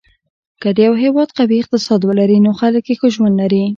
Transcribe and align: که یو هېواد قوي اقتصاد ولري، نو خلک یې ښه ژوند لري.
که 0.61 0.69
یو 0.85 0.93
هېواد 1.03 1.29
قوي 1.37 1.57
اقتصاد 1.61 2.01
ولري، 2.03 2.37
نو 2.45 2.51
خلک 2.59 2.83
یې 2.89 2.95
ښه 2.99 3.07
ژوند 3.15 3.35
لري. 3.41 3.63